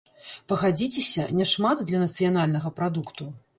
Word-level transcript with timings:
Пагадзіцеся, 0.51 1.27
няшмат 1.41 1.85
для 1.93 2.03
нацыянальнага 2.07 2.75
прадукту. 2.83 3.33